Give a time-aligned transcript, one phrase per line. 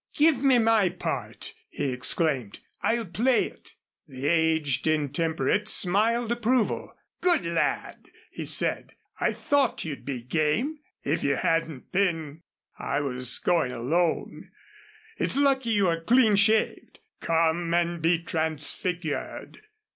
[0.15, 2.59] "Give me my part!" he exclaimed.
[2.81, 3.75] "I'll play it!"
[4.07, 6.95] The aged intemperate smiled approval.
[7.21, 8.95] "Good lad!" he said.
[9.19, 10.79] "I thought you'd be game.
[11.03, 12.41] If you hadn't been
[12.79, 14.49] I was going alone.
[15.17, 16.97] It's lucky you're clean shaved.
[17.19, 19.61] Come and be transfigured."